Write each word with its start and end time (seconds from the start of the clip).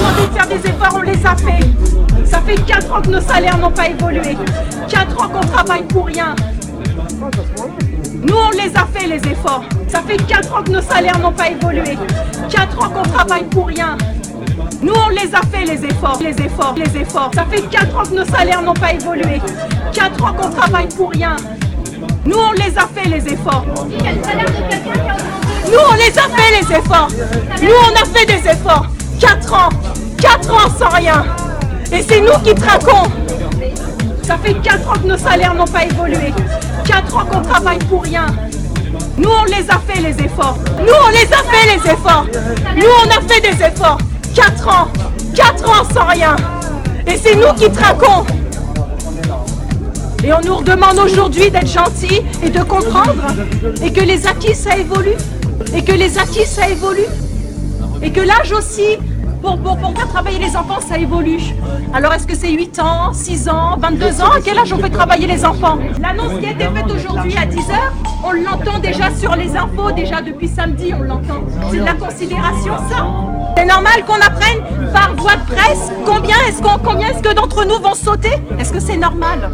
demandé 0.00 0.26
de 0.26 0.32
faire 0.32 0.46
des 0.46 0.68
efforts, 0.68 0.94
on 0.96 1.02
les 1.02 1.26
a 1.26 1.36
fait. 1.36 1.60
Ça 2.24 2.40
fait 2.40 2.54
4 2.54 2.92
ans 2.92 3.02
que 3.02 3.08
nos 3.08 3.20
salaires 3.20 3.58
n'ont 3.58 3.70
pas 3.70 3.88
évolué. 3.88 4.36
4 4.88 5.22
ans 5.22 5.28
qu'on 5.28 5.46
travaille 5.46 5.82
pour 5.84 6.06
rien. 6.06 6.34
Nous, 8.22 8.34
on 8.34 8.50
les 8.50 8.76
a 8.76 8.86
fait, 8.92 9.06
les 9.06 9.16
efforts. 9.30 9.64
Ça 9.88 10.02
fait 10.06 10.16
4 10.16 10.56
ans 10.56 10.62
que 10.62 10.70
nos 10.70 10.82
salaires 10.82 11.18
n'ont 11.18 11.32
pas 11.32 11.50
évolué. 11.50 11.98
4 12.50 12.82
ans 12.82 12.90
qu'on 12.90 13.02
travaille 13.02 13.44
pour 13.44 13.66
rien. 13.66 13.96
Nous, 14.82 14.94
on 14.94 15.08
les 15.10 15.34
a 15.34 15.42
fait, 15.42 15.64
les 15.64 15.84
efforts, 15.84 16.18
les 16.22 16.30
efforts, 16.30 16.74
les 16.76 16.96
efforts. 17.00 17.30
Ça 17.34 17.44
fait 17.50 17.62
4 17.62 17.98
ans 17.98 18.02
que 18.04 18.14
nos 18.14 18.24
salaires 18.24 18.62
n'ont 18.62 18.74
pas 18.74 18.92
évolué. 18.92 19.40
4 19.92 20.24
ans 20.24 20.32
qu'on 20.34 20.50
travaille 20.50 20.88
pour 20.88 21.10
rien. 21.10 21.36
Nous, 22.24 22.38
on 22.38 22.52
les 22.52 22.78
a 22.78 22.86
fait, 22.94 23.08
les 23.08 23.32
efforts. 23.32 23.64
Nous, 23.66 23.82
on 25.90 25.94
les 25.94 26.18
a 26.18 26.22
fait, 26.22 26.50
les 26.60 26.76
efforts. 26.76 27.08
Nous, 27.62 27.68
on 27.68 27.94
a 27.94 28.04
fait 28.06 28.26
des 28.26 28.48
efforts. 28.48 28.86
4 29.20 29.52
ans. 29.52 29.68
4 30.18 30.50
ans 30.52 30.70
sans 30.78 30.88
rien. 30.88 31.24
Et 31.92 32.02
c'est 32.02 32.20
nous 32.20 32.38
qui 32.42 32.54
traquons. 32.54 33.10
Ça 34.22 34.38
fait 34.38 34.54
4 34.54 34.88
ans 34.88 34.94
que 34.94 35.06
nos 35.06 35.18
salaires 35.18 35.54
n'ont 35.54 35.66
pas 35.66 35.84
évolué. 35.84 36.32
4 36.86 37.16
ans 37.16 37.26
qu'on 37.26 37.42
travaille 37.42 37.78
pour 37.80 38.02
rien. 38.02 38.26
Nous, 39.18 39.28
on 39.28 39.44
les 39.44 39.70
a 39.70 39.78
fait, 39.86 40.00
les 40.00 40.24
efforts. 40.24 40.56
Nous, 40.78 40.94
on 41.06 41.10
les 41.10 41.32
a 41.32 41.42
fait, 41.50 41.76
les 41.76 41.90
efforts. 41.90 42.26
Nous, 42.74 42.86
on 43.04 43.08
a 43.08 43.20
fait 43.28 43.40
des 43.40 43.62
efforts. 43.62 43.98
4 44.34 44.68
ans. 44.68 44.88
4 45.34 45.68
ans 45.68 45.84
sans 45.92 46.06
rien. 46.06 46.36
Et 47.06 47.16
c'est 47.18 47.34
nous 47.34 47.52
qui 47.54 47.70
traquons. 47.70 48.24
Et 50.24 50.32
on 50.32 50.40
nous 50.40 50.62
demande 50.62 50.98
aujourd'hui 50.98 51.50
d'être 51.50 51.70
gentils 51.70 52.22
et 52.42 52.50
de 52.50 52.62
comprendre. 52.62 53.22
Et 53.82 53.92
que 53.92 54.00
les 54.00 54.26
acquis, 54.26 54.54
ça 54.54 54.76
évolue. 54.76 55.16
Et 55.74 55.82
que 55.82 55.92
les 55.92 56.18
acquis, 56.18 56.46
ça 56.46 56.68
évolue. 56.68 57.06
Et 58.02 58.10
que 58.10 58.20
l'âge 58.20 58.52
aussi, 58.52 58.98
pour, 59.40 59.58
pour, 59.58 59.76
pour 59.76 59.94
faire 59.94 60.08
travailler 60.08 60.38
les 60.38 60.56
enfants, 60.56 60.80
ça 60.80 60.98
évolue. 60.98 61.40
Alors 61.94 62.12
est-ce 62.12 62.26
que 62.26 62.34
c'est 62.36 62.50
8 62.50 62.78
ans, 62.80 63.12
6 63.12 63.48
ans, 63.48 63.76
22 63.78 64.20
ans? 64.20 64.32
À 64.36 64.40
quel 64.40 64.58
âge 64.58 64.72
on 64.72 64.78
fait 64.78 64.90
travailler 64.90 65.26
les 65.26 65.44
enfants? 65.44 65.78
L'annonce 66.00 66.38
qui 66.40 66.46
a 66.46 66.50
été 66.50 66.64
faite 66.64 66.90
aujourd'hui 66.90 67.36
à 67.36 67.46
10h, 67.46 67.74
on 68.24 68.32
l'entend 68.32 68.78
déjà 68.78 69.10
sur 69.10 69.34
les 69.36 69.56
infos, 69.56 69.92
déjà 69.92 70.20
depuis 70.20 70.48
samedi, 70.48 70.92
on 70.98 71.02
l'entend. 71.02 71.42
C'est 71.70 71.78
de 71.78 71.84
la 71.84 71.94
considération, 71.94 72.74
ça. 72.88 73.06
C'est 73.56 73.66
normal 73.66 74.04
qu'on 74.06 74.14
apprenne 74.14 74.92
par 74.92 75.14
voie 75.16 75.36
de 75.36 75.54
presse 75.54 75.90
combien 76.06 76.36
est-ce 76.48 76.62
qu'on 76.62 76.78
combien 76.78 77.08
est-ce 77.08 77.22
que 77.22 77.34
d'entre 77.34 77.64
nous 77.64 77.78
vont 77.80 77.94
sauter? 77.94 78.32
Est-ce 78.58 78.72
que 78.72 78.80
c'est 78.80 78.96
normal? 78.96 79.50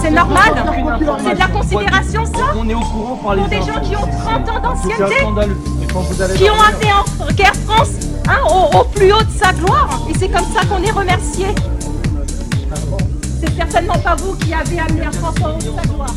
C'est 0.00 0.10
normal? 0.10 0.52
C'est 1.24 1.34
de 1.34 1.38
la 1.38 1.46
considération 1.46 2.24
ça? 2.26 2.44
On 2.56 2.68
est 2.68 2.74
au 2.74 2.80
courant 2.80 3.16
par 3.16 3.34
les 3.34 3.42
Pour 3.42 3.50
des 3.50 3.56
gens 3.56 3.80
qui 3.82 3.96
ont 3.96 4.06
30 4.06 4.48
ans 4.50 4.60
d'ancienneté 4.60 5.14
qui 6.36 6.50
ont 6.50 6.54
en 6.54 7.28
Air 7.38 7.54
France 7.66 7.90
hein, 8.28 8.38
au, 8.74 8.84
plus 8.84 9.12
haut 9.12 9.22
de 9.22 9.30
sa 9.30 9.52
gloire. 9.52 10.00
Et 10.08 10.18
c'est 10.18 10.28
comme 10.28 10.46
ça 10.52 10.64
qu'on 10.66 10.82
est 10.82 10.90
remercié. 10.90 11.46
C'est 13.40 13.54
certainement 13.54 13.98
pas 13.98 14.16
vous 14.16 14.34
qui 14.36 14.52
avez 14.52 14.78
amené 14.78 15.02
Air 15.02 15.14
France 15.14 15.36
au 15.40 15.48
haut 15.48 15.58
de 15.58 15.76
sa 15.76 15.88
gloire. 15.88 16.14